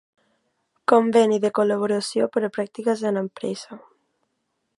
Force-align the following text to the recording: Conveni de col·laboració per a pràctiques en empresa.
Conveni 0.91 1.37
de 1.45 1.51
col·laboració 1.59 2.31
per 2.37 2.45
a 2.49 2.53
pràctiques 2.57 3.05
en 3.11 3.21
empresa. 3.23 3.83